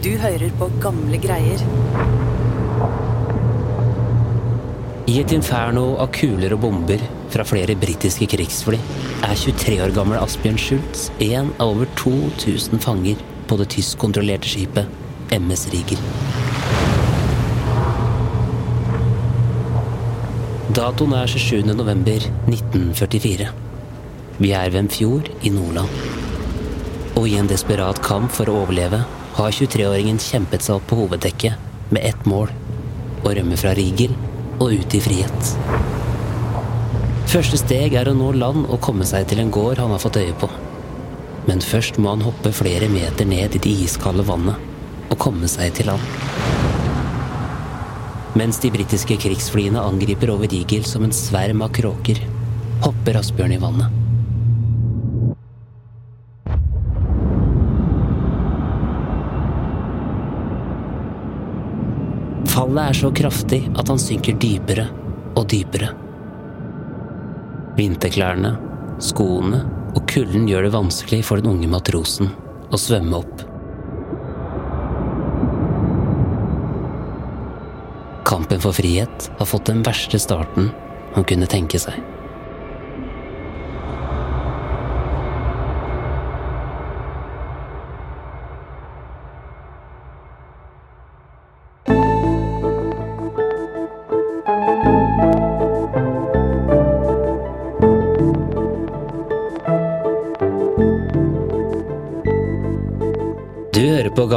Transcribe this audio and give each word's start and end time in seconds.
Du 0.00 0.14
hører 0.16 0.48
på 0.56 0.64
gamle 0.80 1.18
greier. 1.20 1.60
I 5.04 5.18
et 5.20 5.34
inferno 5.36 5.82
av 6.00 6.08
kuler 6.16 6.54
og 6.56 6.62
bomber 6.62 7.04
fra 7.34 7.44
flere 7.44 7.76
britiske 7.76 8.30
krigsfly 8.32 8.78
er 9.26 9.34
23 9.36 9.76
år 9.84 9.92
gamle 9.92 10.22
Asbjørn 10.24 10.56
Schultz 10.62 11.10
en 11.26 11.52
av 11.60 11.74
over 11.74 11.92
2000 12.00 12.80
fanger 12.80 13.20
på 13.50 13.60
det 13.60 13.68
tyskkontrollerte 13.76 14.48
skipet 14.48 15.36
MS 15.36 15.66
Riger. 15.74 16.00
Datoen 20.80 21.12
er 21.20 21.28
27. 21.28 21.74
november 21.76 22.30
1944. 22.48 23.52
Vi 24.40 24.56
er 24.56 24.72
ved 24.72 24.86
en 24.86 24.92
fjord 24.96 25.28
i 25.44 25.52
Nordland. 25.52 26.04
Og 27.20 27.26
i 27.28 27.36
en 27.36 27.52
desperat 27.52 28.00
kamp 28.00 28.32
for 28.32 28.48
å 28.48 28.62
overleve 28.64 29.04
har 29.36 29.54
23-åringen 29.54 30.18
kjempet 30.22 30.64
seg 30.64 30.78
opp 30.78 30.88
på 30.90 30.98
hoveddekket 31.02 31.92
med 31.94 32.04
ett 32.06 32.26
mål 32.28 32.50
å 33.24 33.32
rømme 33.36 33.58
fra 33.60 33.74
Rigel 33.76 34.14
og 34.60 34.74
ut 34.74 34.96
i 34.96 35.00
frihet. 35.02 35.52
Første 37.30 37.60
steg 37.60 37.94
er 37.94 38.10
å 38.10 38.16
nå 38.16 38.32
land 38.34 38.66
og 38.66 38.80
komme 38.82 39.06
seg 39.06 39.28
til 39.30 39.42
en 39.42 39.52
gård 39.54 39.78
han 39.78 39.92
har 39.94 40.02
fått 40.02 40.18
øye 40.18 40.34
på. 40.40 40.48
Men 41.46 41.62
først 41.62 42.00
må 42.02 42.10
han 42.12 42.24
hoppe 42.26 42.52
flere 42.54 42.90
meter 42.90 43.28
ned 43.28 43.54
i 43.54 43.62
det 43.62 43.76
iskalde 43.86 44.26
vannet 44.26 45.10
og 45.10 45.18
komme 45.22 45.48
seg 45.50 45.72
til 45.78 45.90
land. 45.92 46.04
Mens 48.38 48.60
de 48.62 48.70
britiske 48.74 49.16
krigsflyene 49.22 49.82
angriper 49.82 50.30
over 50.34 50.50
Rigel 50.50 50.86
som 50.86 51.06
en 51.06 51.14
sverm 51.14 51.64
av 51.66 51.72
kråker, 51.74 52.20
hopper 52.84 53.18
Asbjørn 53.22 53.56
i 53.56 53.62
vannet. 53.62 53.99
Fallet 62.60 62.90
er 62.90 62.96
så 62.98 63.08
kraftig 63.16 63.58
at 63.80 63.88
han 63.88 63.96
synker 63.96 64.34
dypere 64.36 64.82
og 65.32 65.46
dypere. 65.48 65.94
Vinterklærne, 67.78 68.50
skoene 69.00 69.62
og 69.94 70.02
kulden 70.10 70.44
gjør 70.44 70.66
det 70.66 70.72
vanskelig 70.74 71.22
for 71.24 71.40
den 71.40 71.54
unge 71.54 71.70
matrosen 71.72 72.28
å 72.68 72.80
svømme 72.82 73.22
opp. 73.22 73.46
Kampen 78.28 78.60
for 78.60 78.76
frihet 78.76 79.30
har 79.40 79.48
fått 79.48 79.72
den 79.72 79.80
verste 79.86 80.20
starten 80.20 80.68
han 81.16 81.24
kunne 81.32 81.48
tenke 81.48 81.80
seg. 81.80 81.96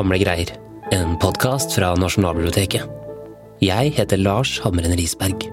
Gamle 0.03 0.17
greier, 0.19 0.49
en 0.91 1.13
podkast 1.15 1.77
fra 1.77 1.93
Nasjonalbiblioteket. 1.95 2.89
Jeg 3.63 3.93
heter 3.95 4.19
Lars 4.19 4.57
Hamren 4.59 4.91
Risberg. 4.99 5.45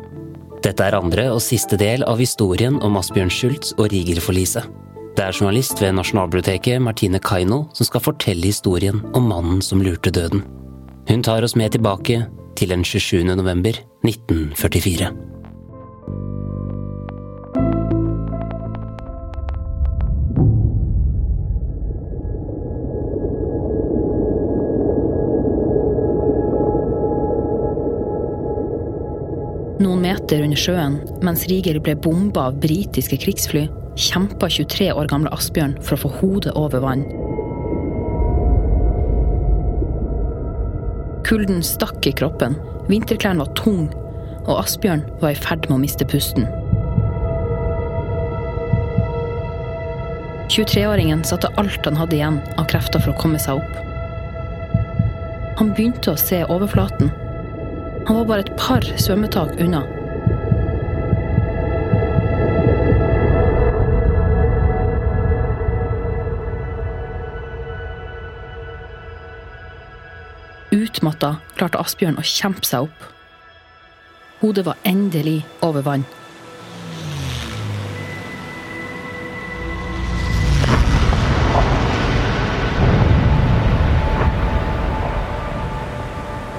Dette 0.65 0.89
er 0.89 0.97
andre 0.99 1.29
og 1.31 1.39
siste 1.45 1.79
del 1.79 2.03
av 2.03 2.19
historien 2.19 2.81
om 2.83 2.99
Asbjørn 2.99 3.31
Schultz 3.31 3.77
og 3.77 3.93
Riger-forliset. 3.95 4.67
Det 5.15 5.23
er 5.23 5.39
journalist 5.39 5.79
ved 5.79 5.95
Nasjonalbiblioteket 6.01 6.83
Martine 6.83 7.23
Kaino 7.23 7.63
som 7.79 7.87
skal 7.87 8.03
fortelle 8.09 8.51
historien 8.51 9.05
om 9.15 9.31
mannen 9.31 9.63
som 9.63 9.87
lurte 9.87 10.11
døden. 10.11 10.43
Hun 11.07 11.23
tar 11.23 11.47
oss 11.47 11.55
med 11.55 11.79
tilbake 11.79 12.25
til 12.59 12.75
den 12.75 12.83
27. 12.83 13.23
november 13.31 13.79
1944. 14.03 15.30
Meter 30.31 30.45
under 30.47 30.61
sjøen, 30.63 30.97
mens 31.27 31.41
Riger 31.51 31.81
ble 31.83 31.97
bomba 31.99 32.45
av 32.53 32.61
britiske 32.63 33.17
krigsfly, 33.19 33.65
kjempa 33.99 34.47
23 34.47 34.93
år 34.95 35.09
gamle 35.11 35.33
Asbjørn 35.35 35.73
for 35.83 35.97
å 35.97 36.05
få 36.05 36.11
hodet 36.21 36.53
over 36.55 36.85
vann. 36.85 37.03
Kulden 41.27 41.59
stakk 41.67 42.07
i 42.07 42.15
kroppen, 42.15 42.55
vinterklærne 42.87 43.43
var 43.43 43.51
tung, 43.59 43.91
og 44.45 44.55
Asbjørn 44.61 45.03
var 45.19 45.35
i 45.35 45.43
ferd 45.43 45.67
med 45.67 45.81
å 45.81 45.83
miste 45.83 46.07
pusten. 46.07 46.47
23-åringen 50.47 51.27
satte 51.27 51.51
alt 51.59 51.91
han 51.91 51.99
hadde 51.99 52.21
igjen 52.21 52.43
av 52.55 52.71
krefter 52.71 53.03
for 53.03 53.17
å 53.17 53.19
komme 53.19 53.43
seg 53.43 53.59
opp. 53.59 53.81
Han 55.59 55.75
begynte 55.75 56.15
å 56.15 56.21
se 56.23 56.45
overflaten. 56.47 57.11
Han 58.07 58.23
var 58.23 58.31
bare 58.31 58.47
et 58.47 58.61
par 58.63 58.95
svømmetak 58.95 59.59
unna. 59.59 59.89
Utmatta 71.01 71.39
klarte 71.57 71.81
Asbjørn 71.81 72.19
å 72.21 72.23
kjempe 72.29 72.67
seg 72.69 72.85
opp. 72.85 73.05
Hodet 74.43 74.67
var 74.67 74.77
endelig 74.85 75.39
over 75.65 75.81
vann. 75.81 76.03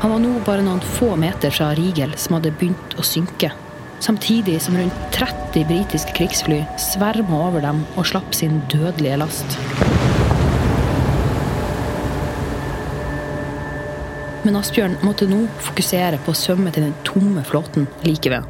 Han 0.01 0.09
var 0.09 0.17
nå 0.17 0.33
bare 0.41 0.65
noen 0.65 0.81
få 0.97 1.13
meter 1.21 1.53
fra 1.53 1.75
Rigel, 1.77 2.17
som 2.17 2.39
hadde 2.39 2.49
begynt 2.57 2.97
å 2.97 3.05
synke. 3.05 3.53
Samtidig 4.01 4.57
som 4.65 4.73
rundt 4.81 5.05
30 5.13 5.69
britiske 5.69 6.17
krigsfly 6.17 6.63
sverma 6.81 7.45
over 7.51 7.61
dem 7.61 7.85
og 7.93 8.09
slapp 8.09 8.33
sin 8.33 8.63
dødelige 8.73 9.21
last. 9.21 10.00
Men 14.41 14.57
Asbjørn 14.57 14.97
måtte 15.05 15.27
nå 15.29 15.43
fokusere 15.61 16.17
på 16.25 16.33
å 16.33 16.37
svømme 16.37 16.71
til 16.73 16.87
den 16.87 16.95
tomme 17.05 17.43
flåten 17.45 17.85
like 18.07 18.31
ved. 18.33 18.47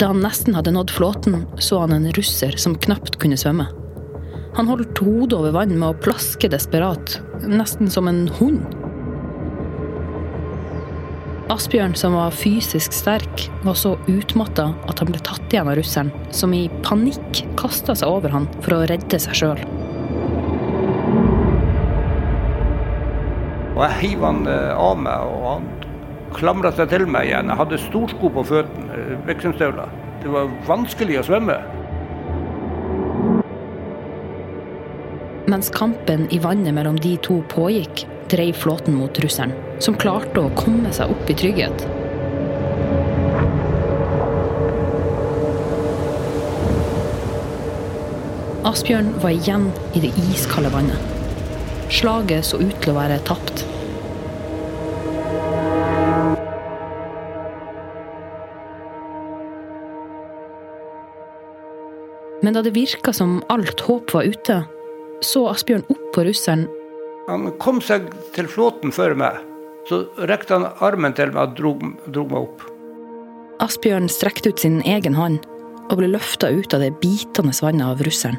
Da 0.00 0.12
han 0.12 0.22
nesten 0.24 0.54
hadde 0.56 0.72
nådd 0.72 0.94
flåten, 0.94 1.42
så 1.60 1.82
han 1.82 1.92
en 1.92 2.06
russer 2.16 2.54
som 2.56 2.78
knapt 2.86 3.18
kunne 3.20 3.36
svømme. 3.36 3.66
Han 4.56 4.70
holdt 4.70 5.02
hodet 5.02 5.36
over 5.36 5.52
vann 5.58 5.74
med 5.74 5.88
å 5.90 5.98
plaske 6.06 6.48
desperat, 6.50 7.18
nesten 7.44 7.90
som 7.92 8.08
en 8.08 8.24
hund. 8.38 8.62
Asbjørn, 11.50 11.96
som 11.98 12.14
var 12.14 12.34
fysisk 12.34 12.94
sterk, 12.94 13.48
var 13.66 13.74
så 13.74 13.96
utmatta 14.08 14.70
at 14.88 15.02
han 15.02 15.10
ble 15.10 15.18
tatt 15.26 15.50
igjen 15.50 15.68
av 15.68 15.76
russeren, 15.76 16.14
som 16.30 16.54
i 16.54 16.68
panikk 16.86 17.42
kasta 17.58 17.98
seg 17.98 18.08
over 18.08 18.32
han 18.38 18.48
for 18.62 18.78
å 18.78 18.84
redde 18.86 19.18
seg 19.18 19.42
sjøl. 19.42 19.69
Og 23.80 23.86
jeg 23.86 24.10
hiv 24.10 24.24
han 24.26 24.42
eh, 24.44 24.76
av 24.76 24.98
meg, 25.00 25.28
og 25.32 25.44
han 25.46 25.68
klamra 26.36 26.68
seg 26.76 26.90
til 26.92 27.06
meg 27.08 27.30
igjen. 27.30 27.48
Jeg 27.48 27.56
hadde 27.56 27.78
storsko 27.80 28.28
på 28.34 28.42
føttene, 28.44 28.96
Vixenstøvler. 29.24 29.94
Det 30.20 30.32
var 30.34 30.50
vanskelig 30.66 31.14
å 31.16 31.22
svømme. 31.24 31.54
Mens 35.48 35.72
kampen 35.72 36.26
i 36.28 36.38
vannet 36.44 36.76
mellom 36.76 36.98
de 37.00 37.14
to 37.24 37.38
pågikk, 37.48 38.04
dreiv 38.28 38.60
flåten 38.60 38.98
mot 39.00 39.16
russeren, 39.24 39.54
som 39.80 39.96
klarte 39.96 40.44
å 40.44 40.52
komme 40.60 40.92
seg 40.92 41.14
opp 41.14 41.32
i 41.32 41.38
trygghet. 41.40 41.86
Asbjørn 48.68 49.08
var 49.24 49.32
igjen 49.32 49.70
i 49.96 50.04
det 50.04 50.12
iskalde 50.28 50.68
vannet. 50.76 51.19
Slaget 51.90 52.46
så 52.46 52.60
ut 52.62 52.76
til 52.84 52.92
å 52.92 52.98
være 53.00 53.18
tapt. 53.26 53.64
Men 62.40 62.56
da 62.56 62.62
det 62.64 62.72
virka 62.72 63.12
som 63.12 63.40
alt 63.52 63.82
håp 63.84 64.14
var 64.14 64.28
ute, 64.30 64.62
så 65.20 65.44
Asbjørn 65.50 65.84
opp 65.92 66.06
på 66.14 66.24
russeren. 66.24 66.68
Han 67.28 67.50
kom 67.60 67.82
seg 67.84 68.06
til 68.34 68.48
flåten 68.48 68.94
før 68.94 69.16
meg. 69.18 69.42
Så 69.88 70.04
rekte 70.30 70.56
han 70.56 70.68
armen 70.84 71.14
til 71.16 71.34
meg 71.34 71.42
og 71.42 71.56
dro, 71.58 71.72
dro 72.06 72.24
meg 72.30 72.46
opp. 72.46 72.64
Asbjørn 73.60 74.08
strekte 74.08 74.54
ut 74.54 74.62
sin 74.62 74.78
egen 74.88 75.18
hånd 75.18 75.42
og 75.90 75.98
ble 75.98 76.12
løfta 76.14 76.48
ut 76.54 76.72
av 76.76 76.84
det 76.84 76.94
bitende 77.02 77.52
vannet 77.60 77.86
av 77.88 78.04
russeren. 78.06 78.38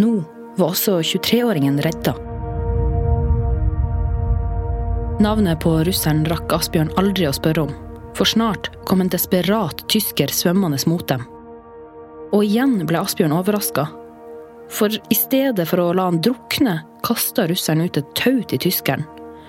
Nå 0.00 0.24
var 0.56 0.74
også 0.74 0.98
23-åringen 1.00 1.80
redda. 1.82 2.14
Navnet 5.20 5.60
på 5.62 5.76
russeren 5.86 6.24
rakk 6.26 6.52
Asbjørn 6.56 6.90
aldri 7.00 7.28
å 7.28 7.34
spørre 7.34 7.68
om, 7.68 7.74
for 8.18 8.28
snart 8.28 8.70
kom 8.88 9.02
en 9.02 9.10
desperat 9.12 9.84
tysker 9.90 10.32
svømmende 10.34 10.80
mot 10.90 11.06
dem. 11.08 11.22
Og 12.34 12.42
igjen 12.42 12.80
ble 12.88 12.98
Asbjørn 12.98 13.34
overraska. 13.36 13.86
For 14.74 14.90
i 14.90 15.16
stedet 15.16 15.68
for 15.70 15.82
å 15.82 15.92
la 15.94 16.08
han 16.08 16.20
drukne, 16.24 16.80
kasta 17.06 17.46
russeren 17.46 17.84
ut 17.84 17.98
et 18.00 18.14
tau 18.18 18.40
til 18.42 18.62
tyskeren, 18.66 19.04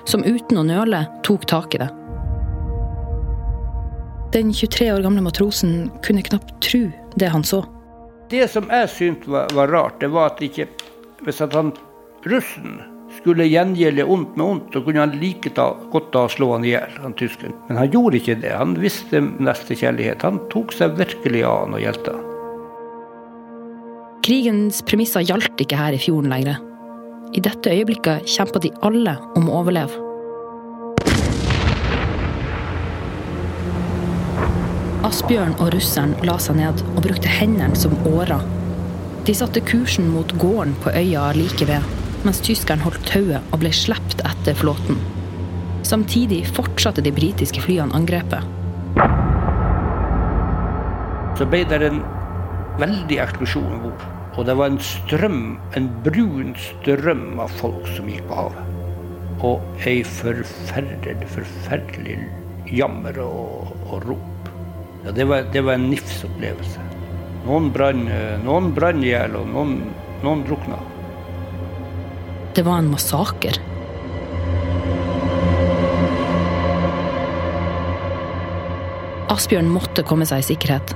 som 0.06 0.26
uten 0.26 0.60
å 0.62 0.66
nøle 0.68 1.06
tok 1.26 1.48
tak 1.50 1.78
i 1.78 1.82
det. 1.82 1.90
Den 4.36 4.52
23 4.54 4.92
år 4.92 5.02
gamle 5.06 5.24
matrosen 5.24 5.88
kunne 6.06 6.26
knapt 6.26 6.58
tro 6.62 6.90
det 7.16 7.30
han 7.32 7.46
så. 7.48 7.64
Det 8.30 8.48
som 8.52 8.68
jeg 8.74 8.90
syntes 8.90 9.30
var, 9.32 9.48
var, 9.54 9.72
rart, 9.72 10.00
det 10.02 10.10
var 10.12 10.34
at 10.34 10.42
ikke 10.44 10.68
Hvis 11.26 11.42
at 11.42 11.56
han 11.58 11.72
russen 12.30 12.78
skulle 13.16 13.48
gjengjelde 13.50 14.06
ondt 14.06 14.36
med 14.38 14.46
ondt, 14.46 14.68
så 14.74 14.82
kunne 14.86 15.02
han 15.02 15.16
like 15.18 15.50
ta, 15.58 15.72
godt 15.90 16.12
da 16.14 16.26
slå 16.30 16.52
han 16.54 16.66
i 16.68 16.76
hjel, 16.76 16.92
han 17.02 17.16
tyskeren. 17.18 17.56
Men 17.70 17.80
han 17.82 17.90
gjorde 17.94 18.20
ikke 18.20 18.38
det. 18.44 18.52
Han 18.54 18.76
visste 18.78 19.22
nestekjærlighet. 19.24 20.26
Han 20.26 20.38
tok 20.54 20.74
seg 20.76 20.98
virkelig 21.00 21.42
av 21.48 21.64
han 21.64 21.78
og 21.78 21.82
hjelpte 21.82 22.14
han. 22.14 22.32
Krigens 24.26 24.82
premisser 24.86 25.26
gjaldt 25.26 25.62
ikke 25.62 25.78
her 25.78 25.98
i 25.98 26.02
fjorden 26.02 26.34
lenger. 26.34 26.62
I 27.36 27.42
dette 27.46 27.74
øyeblikket 27.74 28.30
kjempa 28.30 28.62
de 28.62 28.72
alle 28.86 29.16
om 29.38 29.50
å 29.50 29.62
overleve. 29.64 30.02
Asbjørn 35.06 35.58
og 35.60 35.74
russeren 35.74 36.16
la 36.26 36.38
seg 36.42 36.58
ned 36.58 36.82
og 36.96 37.02
brukte 37.06 37.30
hendene 37.30 37.78
som 37.78 37.94
årer. 38.10 38.42
De 39.26 39.34
satte 39.34 39.62
kursen 39.66 40.12
mot 40.14 40.32
gården 40.38 40.76
på 40.84 40.92
øya 40.94 41.32
like 41.34 41.66
ved, 41.66 41.82
mens 42.26 42.42
tyskeren 42.46 42.84
holdt 42.86 43.08
tauet 43.10 43.42
og 43.50 43.64
ble 43.64 43.72
sluppet 43.74 44.22
etter 44.22 44.54
flåten. 44.60 45.00
Samtidig 45.86 46.44
fortsatte 46.54 47.02
de 47.02 47.14
britiske 47.14 47.64
flyene 47.66 47.94
angrepet. 47.98 48.46
Så 51.40 51.48
ble 51.50 51.64
det 51.72 51.82
en 51.88 52.04
veldig 52.78 53.18
eksplosjon 53.26 53.74
om 53.80 53.84
bord. 53.88 54.06
Og 54.36 54.46
det 54.46 54.58
var 54.60 54.70
en 54.70 54.82
strøm, 54.84 55.44
en 55.74 55.90
brun 56.06 56.54
strøm 56.62 57.40
av 57.42 57.54
folk 57.58 57.86
som 57.96 58.10
gikk 58.12 58.28
på 58.30 58.38
havet. 58.44 58.74
Og 59.48 59.86
ei 59.90 60.04
forferdelig, 60.06 61.32
forferdelig 61.34 62.20
jammer 62.70 63.18
og, 63.26 63.74
og 63.90 64.06
rop. 64.06 64.52
Ja, 65.06 65.14
det, 65.18 65.26
var, 65.30 65.50
det 65.54 65.66
var 65.66 65.80
en 65.80 65.90
NIFS-opplevelse. 65.90 66.78
Noen 66.78 66.86
brann 66.86 66.95
noen 67.46 67.72
brann 68.76 69.04
i 69.04 69.12
hjel, 69.12 69.38
og 69.38 69.48
noen, 69.54 69.78
noen 70.26 70.44
drukna. 70.48 70.80
Det 72.56 72.64
var 72.66 72.80
en 72.82 72.92
massaker. 72.94 73.60
Asbjørn 79.36 79.68
måtte 79.68 80.06
komme 80.08 80.26
seg 80.30 80.44
i 80.44 80.48
sikkerhet. 80.54 80.94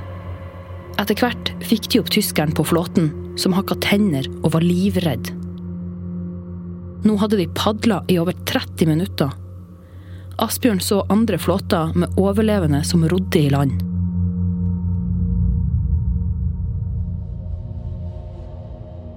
Etter 1.00 1.18
hvert 1.20 1.52
fikk 1.66 1.90
de 1.92 2.00
opp 2.02 2.12
tyskeren 2.14 2.56
på 2.56 2.64
flåten, 2.68 3.12
som 3.40 3.56
hakka 3.56 3.76
tenner 3.84 4.28
og 4.42 4.54
var 4.56 4.64
livredd. 4.64 5.34
Nå 7.04 7.16
hadde 7.20 7.40
de 7.40 7.50
padla 7.56 8.02
i 8.12 8.18
over 8.20 8.36
30 8.48 8.90
minutter. 8.90 9.32
Asbjørn 10.40 10.80
så 10.84 11.04
andre 11.12 11.40
flåter 11.40 11.92
med 12.00 12.16
overlevende 12.20 12.84
som 12.88 13.04
rodde 13.12 13.40
i 13.40 13.52
land. 13.52 13.89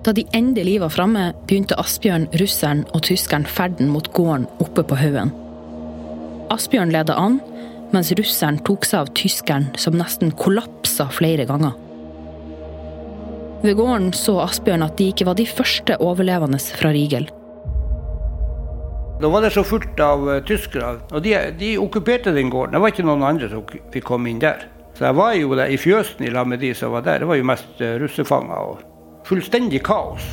Da 0.03 0.11
de 0.13 0.25
endelig 0.35 0.81
var 0.83 0.91
framme, 0.91 1.29
begynte 1.47 1.77
Asbjørn, 1.79 2.25
russeren 2.41 2.83
og 2.91 3.05
tyskeren 3.07 3.45
ferden 3.47 3.93
mot 3.93 4.09
gården 4.17 4.49
oppe 4.63 4.83
på 4.83 4.99
haugen. 4.99 5.31
Asbjørn 6.51 6.91
leda 6.91 7.15
an, 7.15 7.39
mens 7.95 8.11
russeren 8.19 8.59
tok 8.67 8.89
seg 8.89 9.05
av 9.05 9.13
tyskeren, 9.15 9.69
som 9.79 9.95
nesten 9.95 10.35
kollapsa 10.35 11.07
flere 11.15 11.47
ganger. 11.47 11.79
Ved 13.63 13.79
gården 13.79 14.11
så 14.19 14.41
Asbjørn 14.43 14.83
at 14.89 14.99
de 14.99 15.13
ikke 15.13 15.29
var 15.29 15.39
de 15.39 15.47
første 15.47 15.95
overlevende 16.03 16.59
fra 16.59 16.91
Rigel. 16.91 17.31
Da 19.23 19.31
var 19.31 19.47
det 19.47 19.55
så 19.55 19.63
fullt 19.63 20.01
av 20.03 20.27
uh, 20.27 20.41
tyskere, 20.43 20.97
og 21.15 21.23
de, 21.23 21.37
de, 21.61 21.77
okkuperte 21.79 22.35
den 22.35 22.51
gården. 22.51 22.75
Det 22.75 22.83
var 22.83 22.91
ikke 22.91 23.07
noen 23.07 23.23
andre 23.23 23.53
som 23.53 23.63
fikk 23.95 24.11
komme 24.11 24.33
inn 24.33 24.43
der. 24.43 24.67
Så 24.99 25.07
jeg 25.07 25.15
var 25.23 25.37
jo 25.39 25.55
der 25.55 25.71
i 25.71 25.79
fjøsen 25.79 26.27
i 26.27 26.33
lag 26.35 26.51
med 26.51 26.59
de 26.59 26.75
som 26.75 26.91
var 26.91 27.07
der. 27.07 27.23
Det 27.23 27.31
var 27.31 27.39
jo 27.39 27.53
mest 27.55 27.79
uh, 27.79 27.95
russefanger. 28.03 28.73
og 28.73 28.89
fullstendig 29.29 29.83
kaos. 29.87 30.25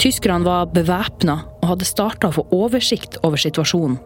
Tyskerne 0.00 0.44
var 0.44 0.72
bevæpna 0.74 1.38
og 1.62 1.68
hadde 1.70 1.88
starta 1.88 2.28
å 2.28 2.36
få 2.38 2.44
oversikt 2.52 3.16
over 3.24 3.40
situasjonen. 3.40 4.00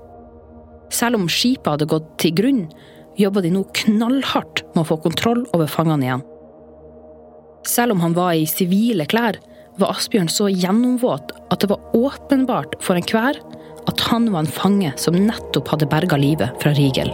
Selv 0.95 1.19
om 1.19 1.29
skipet 1.29 1.69
hadde 1.73 1.89
gått 1.91 2.09
til 2.23 2.35
grunn, 2.37 2.65
jobba 3.19 3.43
de 3.45 3.53
nå 3.53 3.65
knallhardt 3.83 4.63
med 4.75 4.85
å 4.85 4.89
få 4.89 4.99
kontroll 5.05 5.43
over 5.57 5.69
fangene 5.71 6.07
igjen. 6.07 6.25
Selv 7.69 7.97
om 7.97 8.05
han 8.05 8.17
var 8.17 8.37
i 8.37 8.47
sivile 8.49 9.09
klær, 9.11 9.41
var 9.79 9.95
Asbjørn 9.95 10.31
så 10.33 10.49
gjennomvåt 10.51 11.35
at 11.53 11.63
det 11.63 11.71
var 11.71 11.97
åpenbart 11.97 12.79
for 12.83 12.99
enhver 12.99 13.39
at 13.89 14.05
han 14.11 14.31
var 14.33 14.45
en 14.45 14.53
fange 14.53 14.93
som 15.01 15.17
nettopp 15.17 15.75
hadde 15.75 15.91
berga 15.91 16.19
livet 16.21 16.63
fra 16.63 16.75
Rigel. 16.79 17.13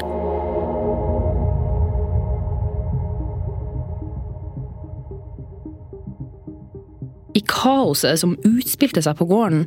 Kaoset 7.51 8.21
som 8.21 8.37
utspilte 8.47 9.03
seg 9.05 9.19
på 9.19 9.29
gården, 9.31 9.67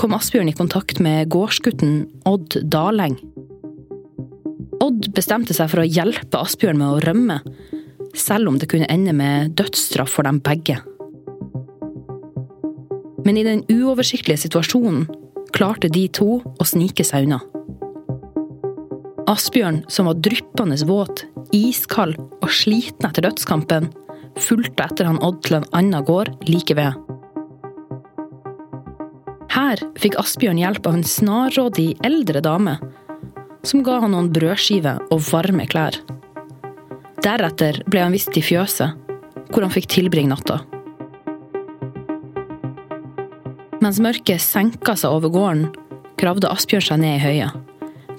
kom 0.00 0.14
Asbjørn 0.16 0.50
i 0.50 0.56
kontakt 0.56 1.00
med 1.02 1.30
gårdsgutten 1.32 2.04
Odd 2.28 2.58
Daleng. 2.70 3.16
Odd 4.82 5.10
bestemte 5.16 5.54
seg 5.56 5.70
for 5.70 5.82
å 5.82 5.88
hjelpe 5.88 6.40
Asbjørn 6.40 6.80
med 6.80 6.90
å 6.90 7.02
rømme, 7.04 7.38
selv 8.14 8.50
om 8.50 8.58
det 8.58 8.68
kunne 8.70 8.90
ende 8.90 9.14
med 9.16 9.54
dødsstraff 9.58 10.12
for 10.16 10.26
dem 10.26 10.40
begge. 10.44 10.80
Men 13.24 13.38
i 13.40 13.46
den 13.46 13.62
uoversiktlige 13.72 14.44
situasjonen 14.44 15.06
klarte 15.54 15.88
de 15.88 16.06
to 16.12 16.40
å 16.42 16.66
snike 16.66 17.06
seg 17.06 17.28
unna. 17.28 17.40
Asbjørn, 19.30 19.84
som 19.88 20.10
var 20.10 20.20
dryppende 20.20 20.76
våt, 20.84 21.24
iskald 21.56 22.18
og 22.18 22.50
sliten 22.52 23.08
etter 23.08 23.24
dødskampen, 23.24 23.88
fulgte 24.36 24.84
etter 24.84 25.08
han 25.08 25.22
Odd 25.24 25.40
til 25.46 25.60
en 25.60 25.68
annen 25.72 26.04
gård 26.04 26.34
like 26.50 26.76
ved. 26.76 27.03
Her 29.54 29.78
fikk 30.02 30.16
Asbjørn 30.18 30.58
hjelp 30.58 30.86
av 30.88 30.96
en 30.98 31.06
snarrådig 31.06 31.92
eldre 32.02 32.40
dame, 32.42 32.74
som 33.62 33.84
ga 33.86 34.00
han 34.02 34.10
noen 34.10 34.32
brødskiver 34.34 35.04
og 35.14 35.22
varme 35.28 35.66
klær. 35.70 35.94
Deretter 37.22 37.78
ble 37.86 38.02
han 38.02 38.14
vist 38.16 38.32
til 38.34 38.42
fjøset, 38.42 38.96
hvor 39.52 39.62
han 39.62 39.70
fikk 39.70 39.86
tilbringe 39.94 40.32
natta. 40.32 40.58
Mens 43.84 44.00
mørket 44.02 44.42
senka 44.42 44.96
seg 44.98 45.14
over 45.14 45.30
gården, 45.30 45.68
gravde 46.18 46.50
Asbjørn 46.50 46.88
seg 46.88 47.02
ned 47.04 47.20
i 47.20 47.22
høya. 47.22 47.52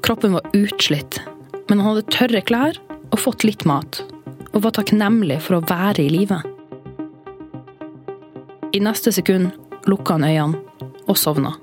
Kroppen 0.05 0.37
var 0.37 0.47
utslitt, 0.55 1.19
men 1.67 1.81
han 1.81 1.89
hadde 1.89 2.11
tørre 2.15 2.43
klær 2.47 2.79
og 3.11 3.19
fått 3.19 3.43
litt 3.43 3.65
mat 3.67 4.05
og 4.55 4.61
var 4.63 4.71
takknemlig 4.77 5.41
for 5.43 5.57
å 5.57 5.65
være 5.67 6.05
i 6.05 6.11
live. 6.13 6.39
I 8.71 8.79
neste 8.79 9.11
sekund 9.11 9.51
lukka 9.89 10.15
han 10.15 10.29
øynene 10.29 10.74
og 11.07 11.17
sovna. 11.19 11.55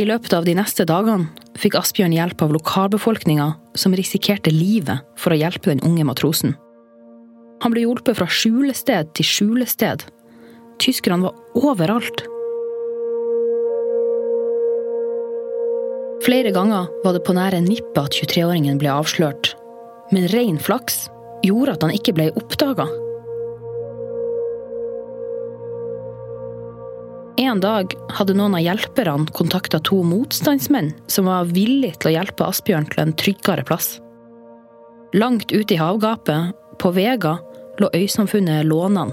I 0.00 0.06
løpet 0.08 0.32
av 0.32 0.46
de 0.48 0.54
neste 0.56 0.86
dagene 0.88 1.28
fikk 1.60 1.76
Asbjørn 1.76 2.14
hjelp 2.16 2.40
av 2.40 2.54
lokalbefolkninga, 2.54 3.50
som 3.76 3.92
risikerte 3.92 4.52
livet 4.54 5.04
for 5.20 5.34
å 5.34 5.36
hjelpe 5.36 5.68
den 5.68 5.82
unge 5.84 6.06
matrosen. 6.08 6.54
Han 7.60 7.74
ble 7.74 7.84
hjulpet 7.84 8.16
fra 8.16 8.24
skjulested 8.24 9.12
til 9.18 9.28
skjulested. 9.28 10.06
Tyskerne 10.80 11.26
var 11.26 11.36
overalt. 11.60 12.24
Flere 16.24 16.52
ganger 16.56 16.88
var 17.04 17.16
det 17.16 17.24
på 17.26 17.36
nære 17.36 17.60
nippet 17.66 18.00
at 18.00 18.16
23-åringen 18.16 18.80
ble 18.80 18.88
avslørt. 18.92 19.52
Men 20.16 20.30
ren 20.32 20.56
flaks 20.60 21.10
gjorde 21.46 21.76
at 21.76 21.86
han 21.86 21.94
ikke 21.94 22.14
ble 22.16 22.28
oppdaga. 22.38 22.86
En 27.40 27.62
dag 27.62 27.94
hadde 28.18 28.36
noen 28.36 28.58
av 28.58 28.64
hjelperne 28.64 29.32
kontakta 29.36 29.80
to 29.86 30.02
motstandsmenn 30.04 30.92
som 31.08 31.30
var 31.30 31.48
villige 31.48 31.96
til 32.02 32.10
å 32.10 32.14
hjelpe 32.18 32.48
Asbjørn 32.50 32.90
til 32.92 33.04
en 33.06 33.16
tryggere 33.16 33.64
plass. 33.66 33.94
Langt 35.16 35.50
ute 35.50 35.74
i 35.74 35.80
havgapet, 35.80 36.52
på 36.80 36.92
Vega, 36.96 37.38
lå 37.80 37.88
øysamfunnet 37.96 38.68
Lånan. 38.68 39.10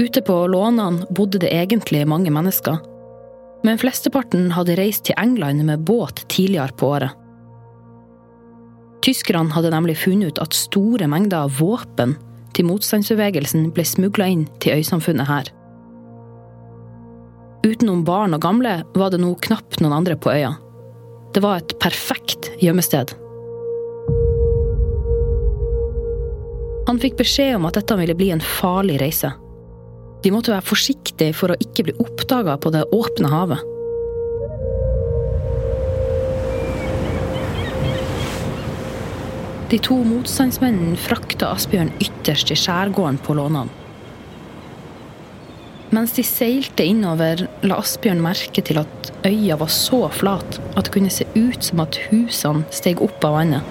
Ute 0.00 0.22
på 0.24 0.38
Lånan 0.48 1.02
bodde 1.10 1.40
det 1.42 1.52
egentlig 1.52 2.04
mange 2.08 2.32
mennesker 2.32 2.78
men 3.62 3.78
flesteparten 3.78 4.50
hadde 4.56 4.76
reist 4.78 5.06
til 5.08 5.18
England 5.20 5.64
med 5.66 5.84
båt 5.86 6.24
tidligere 6.28 6.74
på 6.76 6.94
året. 6.96 7.18
Tyskerne 9.02 9.50
hadde 9.50 9.72
nemlig 9.74 9.96
funnet 9.98 10.34
ut 10.34 10.42
at 10.44 10.54
store 10.54 11.08
mengder 11.10 11.48
av 11.48 11.56
våpen 11.58 12.14
til 12.54 12.68
motstandsbevegelsen 12.68 13.72
ble 13.74 13.84
smugla 13.88 14.28
inn 14.30 14.44
til 14.62 14.78
øysamfunnet 14.78 15.26
her. 15.26 15.50
Utenom 17.66 18.04
barn 18.06 18.34
og 18.34 18.42
gamle 18.42 18.80
var 18.98 19.10
det 19.10 19.20
nå 19.22 19.32
knapt 19.42 19.80
noen 19.82 19.96
andre 19.96 20.16
på 20.18 20.30
øya. 20.30 20.54
Det 21.34 21.42
var 21.42 21.62
et 21.62 21.74
perfekt 21.82 22.50
gjemmested. 22.62 23.14
Han 26.86 26.98
fikk 27.00 27.16
beskjed 27.22 27.56
om 27.56 27.66
at 27.68 27.78
dette 27.78 27.96
ville 27.98 28.16
bli 28.18 28.32
en 28.34 28.42
farlig 28.42 28.98
reise. 29.00 29.30
De 30.22 30.30
måtte 30.34 30.52
være 30.52 30.66
forsiktige 30.66 31.34
for 31.34 31.50
å 31.50 31.58
ikke 31.62 31.88
bli 31.88 31.94
oppdaga 32.02 32.58
på 32.60 32.70
det 32.74 32.84
åpne 32.94 33.30
havet. 33.32 33.62
De 39.72 39.78
to 39.80 39.94
motstandsmennene 40.04 40.98
frakta 41.00 41.54
Asbjørn 41.54 41.94
ytterst 42.04 42.50
i 42.52 42.56
skjærgården 42.60 43.16
på 43.24 43.32
Lånan. 43.38 43.70
Mens 45.96 46.12
de 46.12 46.24
seilte 46.28 46.84
innover, 46.84 47.46
la 47.64 47.78
Asbjørn 47.80 48.20
merke 48.20 48.60
til 48.60 48.82
at 48.82 49.08
øya 49.24 49.56
var 49.56 49.72
så 49.72 50.02
flat 50.12 50.60
at 50.76 50.84
det 50.84 50.92
kunne 50.92 51.14
se 51.14 51.24
ut 51.32 51.64
som 51.64 51.80
at 51.86 51.96
husene 52.10 52.68
steg 52.68 53.00
opp 53.00 53.24
av 53.24 53.38
vannet. 53.38 53.64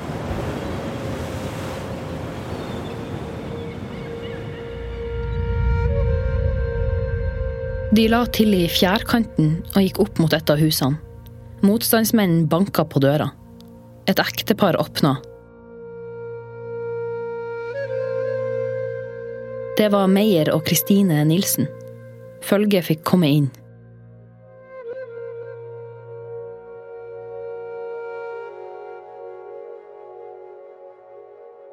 De 7.94 8.10
la 8.10 8.26
til 8.34 8.56
i 8.58 8.66
fjærkanten 8.72 9.60
og 9.76 9.84
gikk 9.84 10.02
opp 10.02 10.22
mot 10.24 10.34
et 10.34 10.50
av 10.50 10.58
husene. 10.58 10.98
Motstandsmennene 11.62 12.50
banka 12.50 12.90
på 12.90 13.04
døra. 13.04 13.36
Et 14.10 14.18
ektepar 14.18 14.82
åpna. 14.82 15.20
Det 19.82 19.88
var 19.90 20.12
Meyer 20.14 20.52
og 20.54 20.62
Kristine 20.68 21.24
Nilsen. 21.26 21.66
Følget 22.46 22.86
fikk 22.86 23.00
komme 23.08 23.32
inn. 23.34 23.48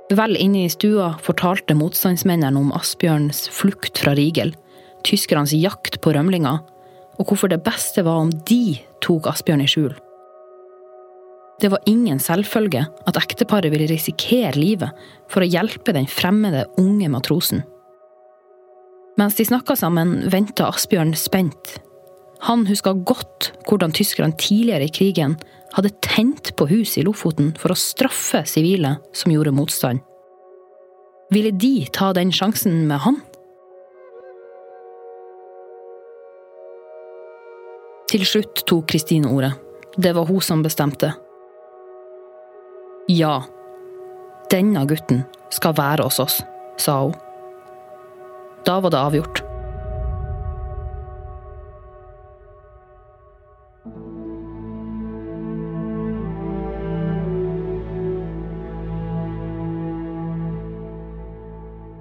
Vel 0.08 0.40
inne 0.40 0.64
i 0.64 0.72
stua 0.72 1.10
fortalte 1.20 1.76
motstandsmennene 1.76 2.56
om 2.56 2.72
Asbjørns 2.80 3.44
flukt 3.52 4.00
fra 4.00 4.16
Rigel, 4.16 4.56
tyskernes 5.04 5.52
jakt 5.60 6.00
på 6.00 6.16
rømlinger, 6.16 6.64
og 7.20 7.28
hvorfor 7.28 7.52
det 7.52 7.60
beste 7.66 8.08
var 8.08 8.24
om 8.24 8.32
de 8.48 8.78
tok 9.04 9.28
Asbjørn 9.34 9.68
i 9.68 9.68
skjul. 9.68 9.92
Det 11.60 11.68
var 11.76 11.84
ingen 11.84 12.22
selvfølge 12.22 12.88
at 12.88 13.20
ekteparet 13.20 13.68
ville 13.74 13.92
risikere 13.92 14.56
livet 14.56 14.96
for 15.28 15.44
å 15.44 15.56
hjelpe 15.58 15.92
den 15.92 16.08
fremmede, 16.08 16.70
unge 16.80 17.12
matrosen. 17.12 17.68
Mens 19.18 19.34
de 19.34 19.44
snakka 19.48 19.74
sammen, 19.76 20.20
venta 20.30 20.68
Asbjørn 20.70 21.10
spent. 21.18 21.78
Han 22.46 22.68
huska 22.68 22.92
godt 22.94 23.50
hvordan 23.66 23.90
tyskerne 23.90 24.36
tidligere 24.38 24.86
i 24.86 24.92
krigen 24.94 25.34
hadde 25.74 25.90
tent 26.06 26.52
på 26.56 26.68
hus 26.70 26.94
i 27.00 27.02
Lofoten 27.06 27.50
for 27.58 27.74
å 27.74 27.78
straffe 27.78 28.44
sivile 28.46 28.94
som 29.16 29.34
gjorde 29.34 29.56
motstand. 29.56 30.04
Ville 31.34 31.50
de 31.50 31.88
ta 31.92 32.12
den 32.16 32.30
sjansen 32.32 32.86
med 32.88 33.02
han? 33.04 33.18
Til 38.08 38.24
slutt 38.24 38.62
tok 38.70 38.86
Kristine 38.88 39.28
ordet. 39.28 39.52
Det 39.98 40.14
var 40.16 40.30
hun 40.30 40.40
som 40.40 40.62
bestemte. 40.64 41.10
Ja, 43.10 43.42
denne 44.52 44.86
gutten 44.88 45.26
skal 45.52 45.74
være 45.76 46.06
hos 46.06 46.22
oss, 46.22 46.38
sa 46.80 47.02
hun. 47.02 47.16
Da 48.68 48.80
var 48.84 48.92
det 48.92 48.98
avgjort. 49.00 49.38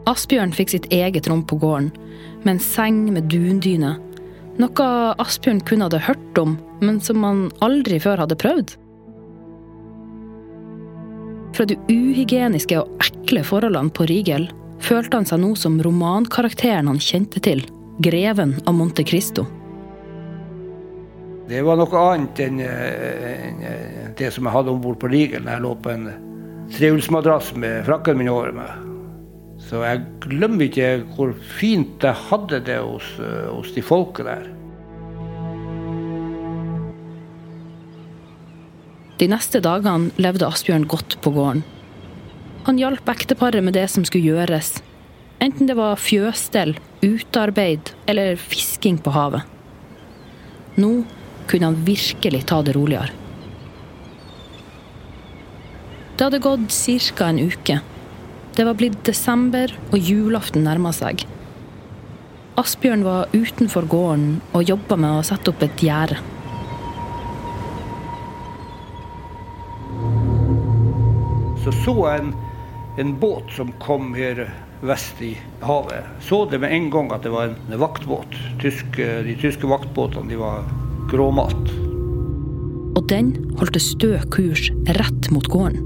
Asbjørn 0.08 0.52
fikk 0.56 0.74
sitt 0.74 0.90
eget 0.92 1.30
rom 1.32 1.46
på 1.48 1.56
gården, 1.62 1.94
med 2.44 2.58
en 2.58 2.62
seng 2.64 3.00
med 3.16 3.32
dundyne. 3.32 3.96
Noe 4.60 4.92
Asbjørn 5.24 5.64
kun 5.64 5.88
hadde 5.88 6.04
hørt 6.04 6.44
om, 6.44 6.60
men 6.84 7.00
som 7.00 7.24
han 7.24 7.48
aldri 7.64 8.04
før 8.04 8.26
hadde 8.26 8.40
prøvd. 8.44 8.76
Fra 11.56 11.72
de 11.72 11.80
uhygieniske 11.88 12.84
og 12.84 13.08
ekle 13.08 13.48
forholdene 13.48 13.96
på 13.96 14.12
Rigel 14.12 14.52
følte 14.84 15.20
han 15.20 15.28
seg 15.30 15.42
nå 15.44 15.54
som 15.60 15.78
romankarakteren 15.84 16.90
han 16.92 17.02
kjente 17.02 17.42
til, 17.44 17.64
greven 18.04 18.58
av 18.66 18.76
Monte 18.78 19.06
Cristo. 19.08 19.46
Det 21.48 21.62
var 21.64 21.80
noe 21.80 22.02
annet 22.12 22.42
enn, 22.44 22.58
det 24.20 24.32
som 24.36 24.48
jeg 24.48 24.56
hadde 24.58 24.74
om 24.74 24.82
bord 24.84 25.00
på 25.00 25.08
Rigel 25.12 25.46
når 25.46 25.54
jeg 25.56 25.64
lå 25.64 25.72
på 25.80 25.94
en 25.94 26.10
trehjulsmadrass 26.76 27.54
med 27.56 27.86
frakken 27.88 28.20
min 28.20 28.32
over 28.34 28.52
meg. 28.56 28.84
Så 29.68 29.80
jeg 29.84 30.04
glemmer 30.28 30.68
ikke 30.68 30.90
hvor 31.16 31.32
fint 31.58 32.04
jeg 32.04 32.26
hadde 32.28 32.60
det 32.68 32.78
hos, 32.84 33.08
hos 33.52 33.72
de 33.76 33.84
folket 33.86 34.28
der. 34.28 34.46
De 39.18 39.26
neste 39.32 39.64
dagene 39.64 40.12
levde 40.22 40.46
Asbjørn 40.46 40.86
godt 40.92 41.18
på 41.24 41.34
gården. 41.34 41.64
Han 42.68 42.80
hjalp 42.82 43.08
ekteparet 43.08 43.64
med 43.64 43.78
det 43.78 43.86
som 43.88 44.04
skulle 44.04 44.28
gjøres, 44.28 44.82
enten 45.40 45.70
det 45.70 45.78
var 45.80 46.00
fjøsstell, 46.04 46.74
utearbeid 47.00 47.94
eller 48.12 48.36
fisking 48.36 48.98
på 49.00 49.14
havet. 49.16 49.46
Nå 50.76 50.90
kunne 51.48 51.70
han 51.70 51.78
virkelig 51.88 52.42
ta 52.50 52.58
det 52.68 52.74
roligere. 52.76 53.14
Det 56.18 56.26
hadde 56.26 56.42
gått 56.44 56.76
ca. 57.16 57.30
en 57.30 57.40
uke. 57.40 57.80
Det 58.58 58.66
var 58.66 58.76
blitt 58.76 59.00
desember, 59.06 59.72
og 59.94 60.00
julaften 60.02 60.66
nærma 60.68 60.92
seg. 60.92 61.24
Asbjørn 62.58 63.06
var 63.06 63.30
utenfor 63.32 63.88
gården 63.88 64.42
og 64.52 64.68
jobba 64.68 64.98
med 64.98 65.22
å 65.22 65.24
sette 65.24 65.54
opp 65.54 65.64
et 65.64 65.84
gjerde. 65.88 66.20
Så 71.64 71.72
så 71.86 71.96
en, 72.12 72.34
en 72.98 73.20
båt 73.20 73.52
som 73.52 73.72
kom 73.72 74.14
her 74.14 74.54
vest 74.82 75.22
i 75.22 75.38
havet. 75.62 76.04
Så 76.20 76.46
det 76.46 76.60
med 76.60 76.74
en 76.74 76.90
gang 76.90 77.12
at 77.14 77.24
det 77.24 77.30
var 77.30 77.54
en 77.54 77.80
vaktbåt. 77.80 78.34
Tyske, 78.62 79.06
de 79.26 79.36
tyske 79.38 79.70
vaktbåtene 79.70 80.30
de 80.30 80.40
var 80.42 80.66
gråmalt. 81.12 81.70
Og 82.98 83.04
den 83.10 83.36
holdt 83.60 83.78
stø 83.82 84.16
kurs 84.34 84.72
rett 84.98 85.30
mot 85.30 85.46
gården. 85.54 85.84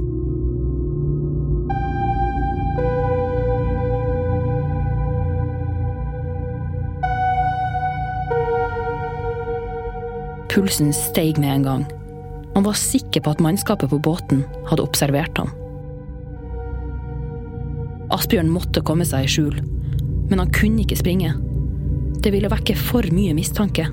Pulsen 10.51 10.91
steg 10.95 11.39
med 11.39 11.57
en 11.57 11.63
gang. 11.63 11.83
Han 12.55 12.63
var 12.63 12.75
sikker 12.75 13.23
på 13.23 13.35
at 13.35 13.43
mannskapet 13.43 13.91
på 13.91 13.99
båten 13.99 14.43
hadde 14.67 14.83
observert 14.83 15.39
ham. 15.39 15.51
Asbjørn 18.11 18.51
måtte 18.51 18.83
komme 18.83 19.05
seg 19.07 19.25
i 19.25 19.31
skjul, 19.31 19.57
men 20.29 20.41
han 20.41 20.51
kunne 20.51 20.83
ikke 20.83 20.99
springe. 20.99 21.31
Det 22.21 22.33
ville 22.33 22.51
vekke 22.51 22.75
for 22.77 23.07
mye 23.15 23.35
mistanke. 23.37 23.87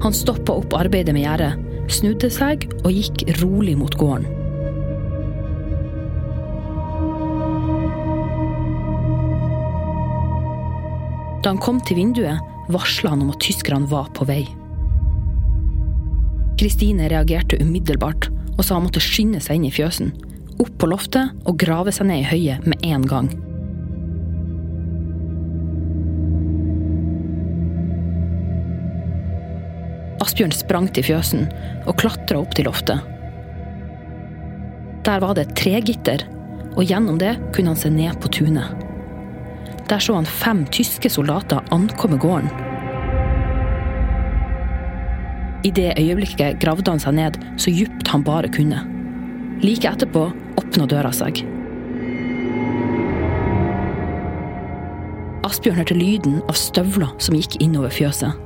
Han 0.00 0.16
stoppa 0.16 0.56
opp 0.56 0.74
arbeidet 0.74 1.14
med 1.14 1.26
gjerdet, 1.26 1.56
snudde 1.92 2.30
seg 2.32 2.66
og 2.82 2.92
gikk 2.94 3.26
rolig 3.42 3.76
mot 3.78 3.94
gården. 4.00 4.28
Da 11.40 11.54
han 11.54 11.60
kom 11.60 11.78
til 11.84 11.96
vinduet, 12.00 12.40
varsla 12.70 13.14
han 13.14 13.22
om 13.24 13.30
at 13.32 13.40
tyskerne 13.42 13.88
var 13.90 14.10
på 14.16 14.26
vei. 14.28 14.42
Kristine 16.60 17.08
reagerte 17.08 17.56
umiddelbart 17.62 18.28
og 18.58 18.64
sa 18.64 18.76
han 18.76 18.84
måtte 18.84 19.00
skynde 19.00 19.40
seg 19.40 19.56
inn 19.56 19.70
i 19.70 19.72
fjøsen, 19.72 20.12
opp 20.60 20.74
på 20.80 20.88
loftet 20.90 21.32
og 21.48 21.56
grave 21.60 21.92
seg 21.94 22.10
ned 22.10 22.22
i 22.22 22.28
høyet 22.28 22.66
med 22.68 22.84
en 22.86 23.06
gang. 23.08 23.30
Asbjørn 30.20 30.52
sprang 30.52 30.90
til 30.92 31.06
fjøsen 31.06 31.48
og 31.88 31.96
klatra 32.00 32.42
opp 32.42 32.52
til 32.56 32.68
loftet. 32.68 33.00
Der 35.08 35.22
var 35.24 35.32
det 35.34 35.46
et 35.46 35.56
tregitter, 35.56 36.26
og 36.76 36.84
gjennom 36.84 37.16
det 37.18 37.32
kunne 37.54 37.72
han 37.72 37.80
se 37.80 37.88
ned 37.90 38.20
på 38.20 38.28
tunet. 38.36 38.68
Der 39.88 39.98
så 39.98 40.14
han 40.14 40.28
fem 40.28 40.66
tyske 40.70 41.10
soldater 41.10 41.64
ankomme 41.74 42.20
gården. 42.20 42.52
I 45.64 45.72
det 45.76 45.96
øyeblikket 45.98 46.60
gravde 46.60 46.92
han 46.92 47.02
seg 47.02 47.16
ned 47.16 47.36
så 47.60 47.72
djupt 47.72 48.08
han 48.12 48.24
bare 48.24 48.48
kunne. 48.52 48.99
Like 49.60 49.84
etterpå 49.84 50.22
åpner 50.56 50.86
døra 50.88 51.10
seg. 51.12 51.42
Asbjørn 55.44 55.80
hørte 55.82 55.96
lyden 55.98 56.38
av 56.48 56.56
støvler 56.56 57.10
som 57.20 57.36
gikk 57.36 57.58
innover 57.60 57.92
fjøset. 57.92 58.38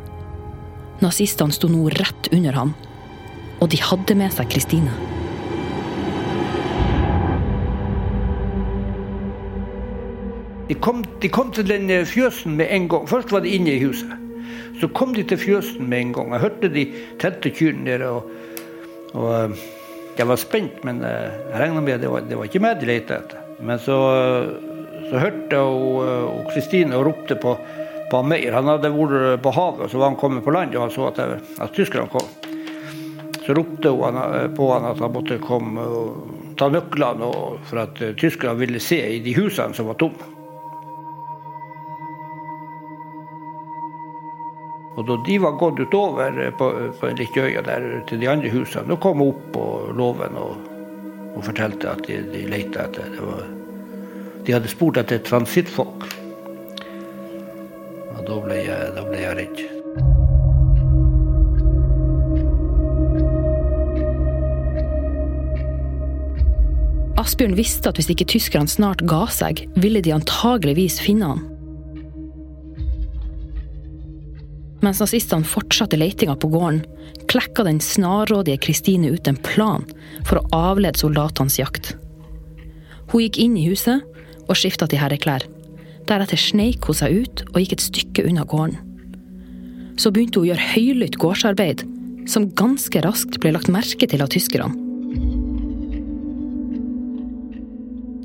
Nazistene 1.04 1.54
sto 1.54 1.70
nå 1.70 1.84
rett 1.94 2.30
under 2.34 2.58
ham, 2.58 2.72
og 3.62 3.70
de 3.70 3.78
hadde 3.78 4.16
med 4.18 4.34
seg 4.34 4.50
Kristine. 4.50 4.90
De 10.66 10.74
kom, 10.82 11.04
de 11.22 11.30
kom 11.30 11.54
til 11.54 11.68
den 11.68 11.86
eh, 11.92 12.02
fjøsen 12.08 12.56
med 12.58 12.72
en 12.74 12.90
gang. 12.90 13.06
Først 13.06 13.30
var 13.30 13.44
de 13.44 13.54
inne 13.54 13.76
i 13.76 13.84
huset. 13.84 14.10
Så 14.80 14.90
kom 14.96 15.14
de 15.14 15.22
til 15.22 15.38
fjøsen 15.38 15.86
med 15.86 16.08
en 16.08 16.12
gang. 16.16 16.34
Jeg 16.34 16.46
hørte 16.48 16.74
de 16.74 16.84
telte 17.22 17.52
kyrne 17.54 17.86
der. 17.86 18.06
Og, 18.08 18.30
og, 19.12 19.28
eh, 19.36 19.66
jeg 20.18 20.28
var 20.30 20.40
spent, 20.40 20.82
men 20.86 21.02
eh, 21.06 21.32
jeg 21.50 21.60
regna 21.62 21.82
med 21.84 22.02
det 22.02 22.10
var, 22.12 22.26
det 22.28 22.38
var 22.38 22.50
ikke 22.50 22.62
meg 22.64 22.80
de 22.80 22.90
lette 22.90 23.16
etter. 23.16 23.40
Men 23.64 23.80
så, 23.80 23.96
så 25.08 25.22
hørte 25.22 25.58
jeg 25.58 26.46
Kristine 26.50 26.98
og 26.98 27.06
ropte 27.08 27.38
på, 27.40 27.54
på 28.10 28.22
Meyer. 28.26 28.56
Han 28.56 28.70
hadde 28.72 28.92
vært 28.94 29.42
på 29.44 29.54
havet, 29.54 29.90
så 29.90 30.00
var 30.00 30.12
han 30.12 30.20
kommet 30.20 30.44
på 30.44 30.54
land 30.54 30.74
og 30.74 30.86
han 30.86 30.94
så 30.94 31.08
at, 31.10 31.22
jeg, 31.22 31.40
at 31.64 31.74
tyskerne 31.76 32.10
kom. 32.12 32.28
Så 33.44 33.56
ropte 33.56 33.92
hun 33.92 34.20
på 34.56 34.70
han 34.72 34.88
at 34.90 35.02
han 35.04 35.14
måtte 35.14 35.40
komme 35.42 35.84
og 35.84 36.54
ta 36.58 36.70
nøklene 36.72 37.30
for 37.68 37.82
at 37.82 38.00
tyskerne 38.20 38.58
ville 38.60 38.82
se 38.82 39.00
i 39.16 39.22
de 39.24 39.34
husene 39.38 39.76
som 39.76 39.90
var 39.90 39.98
tomme. 40.00 40.33
Og 44.94 45.06
da 45.08 45.16
de 45.26 45.38
var 45.42 45.56
gått 45.58 45.80
utover 45.82 46.36
på, 46.58 46.70
på 47.00 47.08
en 47.08 47.18
liten 47.18 47.48
øya 47.48 47.62
der 47.66 47.86
til 48.08 48.20
de 48.22 48.30
andre 48.30 48.50
husene, 48.52 48.86
da 48.92 48.98
kom 49.02 49.18
hun 49.18 49.32
opp 49.32 49.46
på 49.56 49.64
låven 49.98 50.38
og, 50.38 50.68
og, 51.34 51.40
fortalte 51.42 51.90
at 51.90 52.04
de, 52.06 52.20
de 52.30 52.44
leita 52.50 52.86
etter 52.86 53.16
var, 53.18 53.46
De 54.44 54.52
hadde 54.52 54.70
spurt 54.70 55.00
etter 55.00 55.22
transittfolk. 55.24 56.04
Og 58.14 58.20
da 58.28 58.36
ble 58.44 58.60
jeg, 58.60 58.92
da 58.94 59.06
ble 59.08 59.22
jeg 59.22 59.38
redd. 59.40 59.64
Asbjørn 67.24 67.56
visste 67.56 67.88
at 67.88 67.96
hvis 67.98 68.12
ikke 68.12 68.28
tyskerne 68.28 68.68
snart 68.68 69.02
ga 69.08 69.24
seg, 69.32 69.64
ville 69.80 70.04
de 70.04 70.12
antageligvis 70.12 71.00
finne 71.02 71.32
han. 71.32 71.44
Mens 74.84 75.00
nazistene 75.00 75.48
fortsatte 75.48 75.96
letinga 75.96 76.34
på 76.36 76.50
gården, 76.52 76.82
klekka 77.30 77.64
den 77.64 77.80
snarrådige 77.80 78.60
Kristine 78.66 79.14
ut 79.14 79.28
en 79.30 79.38
plan 79.40 79.86
for 80.28 80.40
å 80.40 80.48
avlede 80.74 81.00
soldatenes 81.00 81.56
jakt. 81.60 81.94
Hun 83.08 83.22
gikk 83.24 83.38
inn 83.40 83.56
i 83.56 83.68
huset 83.70 84.04
og 84.44 84.58
skifta 84.60 84.88
til 84.90 85.00
herreklær. 85.00 85.46
Deretter 86.04 86.40
sneik 86.40 86.84
hun 86.84 86.98
seg 86.98 87.24
ut 87.24 87.44
og 87.54 87.62
gikk 87.62 87.78
et 87.78 87.86
stykke 87.86 88.26
unna 88.28 88.44
gården. 88.44 88.76
Så 89.96 90.12
begynte 90.12 90.40
hun 90.40 90.48
å 90.48 90.50
gjøre 90.50 90.70
høylytt 90.74 91.18
gårdsarbeid, 91.22 91.86
som 92.28 92.50
ganske 92.58 93.00
raskt 93.04 93.40
ble 93.40 93.54
lagt 93.54 93.72
merke 93.72 94.08
til 94.10 94.24
av 94.24 94.32
tyskerne. 94.34 94.74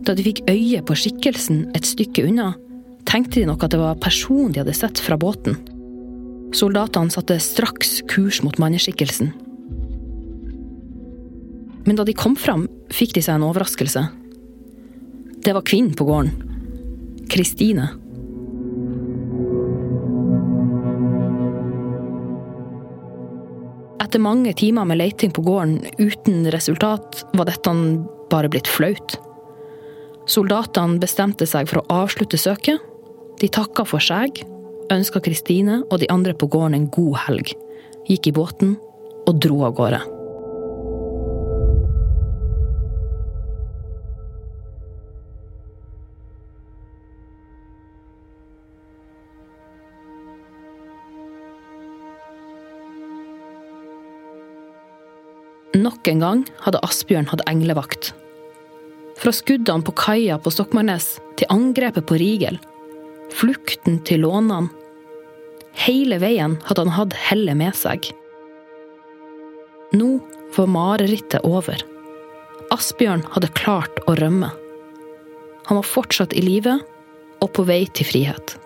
Da 0.03 0.15
de 0.17 0.25
fikk 0.25 0.41
øye 0.49 0.79
på 0.81 0.95
skikkelsen 0.97 1.67
et 1.77 1.85
stykke 1.85 2.25
unna, 2.25 2.55
tenkte 3.07 3.37
de 3.37 3.47
nok 3.47 3.63
at 3.63 3.75
det 3.75 3.79
var 3.79 3.99
personen 4.01 4.55
de 4.55 4.63
hadde 4.63 4.75
sett 4.75 4.99
fra 5.03 5.19
båten. 5.19 5.59
Soldatene 6.55 7.13
satte 7.13 7.37
straks 7.39 8.01
kurs 8.09 8.41
mot 8.41 8.57
manneskikkelsen. 8.57 9.31
Men 11.85 11.95
da 11.95 12.05
de 12.05 12.13
kom 12.17 12.35
fram, 12.37 12.67
fikk 12.93 13.13
de 13.17 13.23
seg 13.25 13.37
en 13.37 13.45
overraskelse. 13.47 14.03
Det 15.45 15.53
var 15.55 15.65
kvinnen 15.65 15.93
på 15.97 16.07
gården. 16.09 16.33
Kristine. 17.29 17.91
Etter 24.01 24.21
mange 24.25 24.55
timer 24.57 24.89
med 24.89 24.97
leiting 24.97 25.31
på 25.31 25.45
gården 25.45 25.83
uten 26.01 26.47
resultat, 26.49 27.23
var 27.37 27.45
dette 27.45 27.73
bare 28.33 28.49
blitt 28.49 28.67
flaut. 28.67 29.19
Soldatene 30.29 30.97
bestemte 31.01 31.45
seg 31.49 31.69
for 31.69 31.83
å 31.83 32.01
avslutte 32.03 32.37
søket. 32.41 32.81
De 33.39 33.47
takka 33.53 33.85
for 33.87 34.01
seg 34.03 34.41
ønska 34.93 35.21
Kristine 35.23 35.81
og 35.89 35.99
de 36.01 36.09
andre 36.11 36.35
på 36.37 36.49
gården 36.51 36.77
en 36.77 36.87
god 36.93 37.17
helg, 37.25 37.51
gikk 38.09 38.29
i 38.29 38.35
båten 38.35 38.77
og 39.27 39.41
dro 39.43 39.61
av 39.67 39.75
gårde. 39.77 40.01
Nok 55.79 56.09
en 56.11 56.19
gang 56.23 56.41
hadde 56.65 56.81
Asbjørn 56.83 57.29
hatt 57.29 57.45
englevakt. 57.47 58.11
Fra 59.19 59.31
skuddene 59.35 59.85
på 59.85 59.93
kaia 59.99 60.39
på 60.41 60.51
Stokmarknes 60.51 61.19
til 61.39 61.49
angrepet 61.53 62.07
på 62.09 62.17
Rigel, 62.19 62.57
flukten 63.35 63.99
til 64.07 64.25
lånene 64.25 64.78
Hele 65.77 66.19
veien 66.21 66.57
hadde 66.67 66.85
han 66.85 66.95
hatt 66.95 67.15
hellet 67.29 67.57
med 67.59 67.77
seg. 67.77 68.09
Nå 69.95 70.19
var 70.55 70.69
marerittet 70.69 71.45
over. 71.47 71.81
Asbjørn 72.73 73.25
hadde 73.33 73.51
klart 73.57 74.01
å 74.05 74.15
rømme. 74.19 74.51
Han 75.69 75.79
var 75.79 75.87
fortsatt 75.87 76.33
i 76.37 76.43
live 76.45 76.79
og 77.39 77.51
på 77.55 77.65
vei 77.65 77.83
til 77.93 78.09
frihet. 78.09 78.58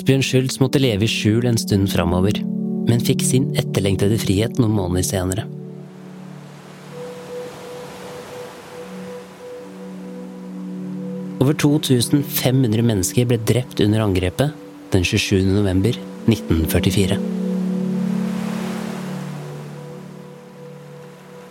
Asbjørn 0.00 0.22
Schultz 0.24 0.54
måtte 0.62 0.80
leve 0.80 1.04
i 1.04 1.10
skjul 1.12 1.44
en 1.44 1.58
stund 1.60 1.90
framover, 1.92 2.38
men 2.88 3.02
fikk 3.04 3.20
sin 3.20 3.50
etterlengtede 3.60 4.16
frihet 4.16 4.56
noen 4.56 4.72
måneder 4.72 5.04
senere. 5.04 5.44
Over 11.44 11.52
2500 11.52 12.80
mennesker 12.80 13.28
ble 13.28 13.42
drept 13.44 13.84
under 13.84 14.06
angrepet 14.06 14.56
den 14.96 15.04
27. 15.04 15.44
november 15.52 15.92
1944. 16.32 17.20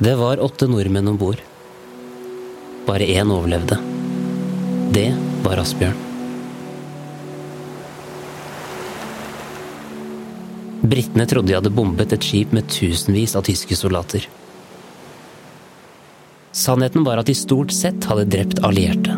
Det 0.02 0.18
var 0.26 0.42
åtte 0.42 0.74
nordmenn 0.74 1.14
om 1.14 1.22
bord. 1.22 1.46
Bare 2.90 3.14
én 3.14 3.30
overlevde. 3.30 3.78
Det 4.90 5.12
var 5.46 5.62
Asbjørn. 5.62 6.09
Britene 10.82 11.26
trodde 11.28 11.52
de 11.52 11.58
hadde 11.58 11.72
bombet 11.76 12.14
et 12.16 12.24
skip 12.24 12.54
med 12.56 12.70
tusenvis 12.72 13.36
av 13.36 13.44
tyske 13.48 13.76
soldater. 13.76 14.24
Sannheten 16.56 17.04
var 17.04 17.20
at 17.20 17.28
de 17.28 17.36
stort 17.36 17.74
sett 17.76 18.08
hadde 18.08 18.30
drept 18.32 18.64
allierte. 18.64 19.18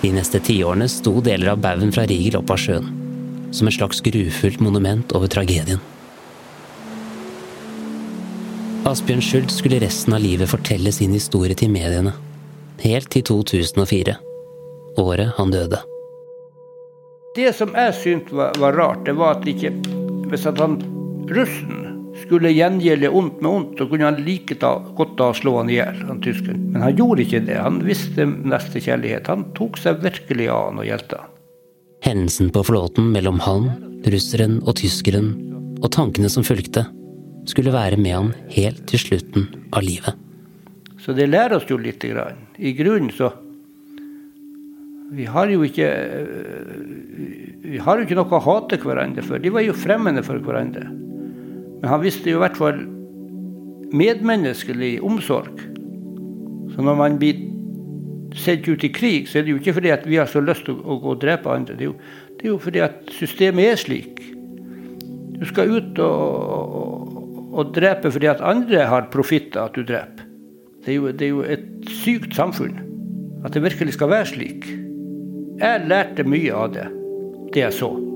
De 0.00 0.12
neste 0.16 0.40
tiårene 0.40 0.88
sto 0.88 1.18
deler 1.24 1.52
av 1.52 1.60
baugen 1.64 1.92
fra 1.92 2.06
Rigel 2.08 2.38
opp 2.40 2.52
av 2.52 2.60
sjøen, 2.60 2.88
som 3.52 3.68
et 3.68 3.76
slags 3.76 4.00
grufullt 4.04 4.62
monument 4.64 5.12
over 5.16 5.32
tragedien. 5.32 5.80
Asbjørn 8.88 9.20
Schultz 9.24 9.60
skulle 9.60 9.80
resten 9.82 10.16
av 10.16 10.24
livet 10.24 10.48
fortelle 10.48 10.92
sin 10.92 11.12
historie 11.16 11.56
til 11.56 11.72
mediene, 11.72 12.16
helt 12.80 13.12
til 13.12 13.26
2004 13.28 14.16
året 14.98 15.34
han 15.36 15.52
døde. 15.54 15.82
Det 17.36 17.52
som 17.54 17.74
jeg 17.78 17.94
syntes 17.94 18.34
var, 18.34 18.56
var, 18.58 18.74
rart, 18.74 19.04
det 19.06 19.14
var 19.14 19.36
at 19.38 19.46
ikke 19.46 19.70
Hvis 20.30 20.46
at 20.50 20.58
han 20.58 20.80
russen 21.30 21.90
skulle 22.20 22.50
gjengjelde 22.52 23.10
ondt 23.10 23.40
med 23.42 23.50
ondt, 23.50 23.78
så 23.78 23.86
kunne 23.90 24.06
han 24.06 24.20
like 24.22 24.54
ta, 24.60 24.76
godt 24.98 25.16
da 25.18 25.30
slå 25.34 25.56
han 25.60 25.70
i 25.70 25.78
hjel, 25.78 26.00
han 26.06 26.22
tyskeren. 26.22 26.68
Men 26.74 26.84
han 26.84 26.96
gjorde 26.98 27.24
ikke 27.24 27.42
det. 27.46 27.56
Han 27.58 27.80
visste 27.86 28.26
nestekjærlighet. 28.26 29.30
Han 29.30 29.46
tok 29.58 29.78
seg 29.80 30.02
virkelig 30.04 30.48
av 30.52 30.68
han 30.68 30.82
og 30.82 30.86
hjelpte 30.86 31.20
han. 31.22 31.32
Hendelsen 32.06 32.50
på 32.54 32.62
flåten 32.66 33.10
mellom 33.14 33.40
han, 33.44 33.68
russeren 34.06 34.60
og 34.64 34.78
tyskeren, 34.80 35.32
og 35.80 35.90
tankene 35.96 36.30
som 36.32 36.46
fulgte, 36.46 36.86
skulle 37.50 37.74
være 37.74 37.98
med 38.00 38.16
han 38.16 38.32
helt 38.54 38.86
til 38.90 39.02
slutten 39.02 39.48
av 39.74 39.84
livet. 39.84 40.16
Så 41.00 41.14
det 41.16 41.30
lærer 41.30 41.56
oss 41.56 41.68
jo 41.68 41.78
lite 41.80 42.12
grann. 42.12 42.46
I 42.60 42.74
grunnen 42.76 43.12
så 43.16 43.32
Vi 45.10 45.26
har 45.26 45.50
jo 45.50 45.64
ikke 45.66 45.88
Vi 47.64 47.78
har 47.82 47.98
jo 47.98 48.06
ikke 48.06 48.18
noe 48.18 48.38
å 48.38 48.42
hate 48.44 48.78
hverandre 48.82 49.24
for. 49.26 49.42
De 49.42 49.52
var 49.52 49.64
jo 49.66 49.76
fremmede 49.76 50.22
for 50.26 50.38
hverandre. 50.42 50.86
Men 51.80 51.88
han 51.90 52.02
visste 52.02 52.30
jo 52.30 52.38
i 52.38 52.42
hvert 52.42 52.58
fall 52.58 52.80
medmenneskelig 53.94 54.98
omsorg. 55.06 55.60
Så 56.74 56.82
når 56.82 56.98
man 56.98 57.18
blir 57.20 57.38
sendt 58.38 58.68
ut 58.68 58.84
i 58.86 58.92
krig, 58.94 59.28
så 59.28 59.40
er 59.40 59.46
det 59.46 59.54
jo 59.54 59.60
ikke 59.60 59.74
fordi 59.78 59.92
at 59.94 60.06
vi 60.06 60.18
har 60.20 60.28
så 60.30 60.42
lyst 60.44 60.66
til 60.68 60.78
å 60.78 60.98
gå 61.02 61.14
og 61.14 61.22
drepe 61.22 61.50
andre. 61.50 61.76
Det 61.78 61.86
er, 61.86 61.90
jo, 61.90 61.96
det 62.38 62.46
er 62.46 62.52
jo 62.52 62.58
fordi 62.62 62.82
at 62.84 63.14
systemet 63.16 63.72
er 63.72 63.80
slik. 63.80 64.20
Du 65.40 65.46
skal 65.48 65.72
ut 65.72 66.02
og, 66.04 66.76
og, 66.80 67.40
og 67.54 67.72
drepe 67.74 68.12
fordi 68.12 68.30
at 68.30 68.44
andre 68.44 68.84
har 68.90 69.08
profitt 69.14 69.56
av 69.56 69.70
at 69.70 69.78
du 69.78 69.86
dreper. 69.86 70.28
Det 70.80 70.94
er, 70.94 70.96
jo, 70.96 71.10
det 71.12 71.26
er 71.26 71.34
jo 71.34 71.42
et 71.44 71.90
sykt 72.02 72.36
samfunn. 72.36 72.78
At 73.44 73.56
det 73.56 73.64
virkelig 73.64 73.96
skal 73.96 74.12
være 74.12 74.30
slik. 74.30 74.70
Jeg 75.60 75.82
lærte 75.92 76.24
mye 76.24 76.54
av 76.56 76.70
det, 76.72 76.86
det 77.52 77.60
jeg 77.66 77.74
så. 77.76 78.09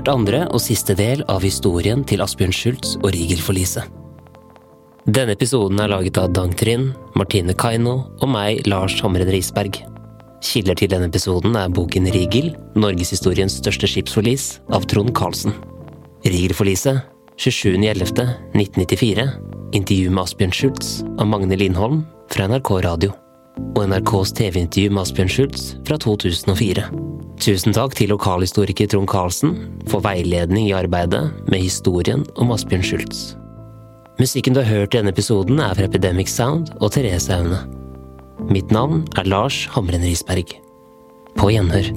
Hørt 0.00 0.08
andre 0.08 0.46
og 0.48 0.62
siste 0.64 0.94
del 0.96 1.20
av 1.28 1.44
historien 1.44 2.02
til 2.08 2.22
Asbjørn 2.24 2.54
Schultz 2.56 2.96
og 3.02 3.10
Riegel-forliset. 3.12 3.84
Denne 5.10 5.34
episoden 5.34 5.80
er 5.80 5.90
laget 5.92 6.16
av 6.20 6.30
Dang 6.32 6.54
Trind, 6.56 6.94
Martine 7.18 7.52
Kaino 7.56 8.06
og 8.20 8.28
meg, 8.30 8.62
Lars 8.68 8.96
Hamren 9.04 9.28
Risberg. 9.28 9.80
Kilder 10.44 10.78
til 10.78 10.88
denne 10.92 11.10
episoden 11.10 11.56
er 11.58 11.72
boken 11.76 12.08
Rigel, 12.14 12.54
norgeshistoriens 12.80 13.58
største 13.60 13.90
skipsforlis, 13.90 14.60
av 14.72 14.86
Trond 14.88 15.12
Karlsen. 15.16 15.52
Rigel-forliset, 16.24 17.02
27.11.1994. 17.36 19.28
Intervju 19.76 20.10
med 20.14 20.24
Asbjørn 20.24 20.56
Schultz 20.56 21.00
av 21.18 21.28
Magne 21.28 21.60
Lindholm 21.60 22.04
fra 22.32 22.48
NRK 22.48 22.72
Radio. 22.88 23.12
Og 23.76 23.84
NRKs 23.90 24.32
TV-intervju 24.40 24.94
med 24.94 25.04
Asbjørn 25.04 25.34
Schultz 25.36 25.74
fra 25.84 26.00
2004. 26.00 26.88
Tusen 27.40 27.72
takk 27.72 27.94
til 27.96 28.10
lokalhistoriker 28.12 28.90
Trond 28.92 29.08
Karlsen 29.08 29.54
for 29.88 30.04
veiledning 30.04 30.66
i 30.68 30.74
arbeidet 30.76 31.22
med 31.48 31.62
historien 31.62 32.26
om 32.36 32.52
Asbjørn 32.52 32.84
Schultz. 32.84 33.30
Musikken 34.20 34.52
du 34.52 34.60
har 34.60 34.68
hørt 34.68 34.92
i 34.92 34.98
denne 34.98 35.14
episoden 35.14 35.62
er 35.64 35.72
fra 35.72 35.86
Epidemic 35.88 36.28
Sound 36.28 36.68
og 36.82 36.92
Therese 36.92 37.32
Aune. 37.32 37.62
Mitt 38.52 38.68
navn 38.68 39.06
er 39.16 39.24
Lars 39.24 39.62
Hamren 39.72 40.04
Risberg. 40.04 40.52
På 41.40 41.48
gjenhør. 41.48 41.88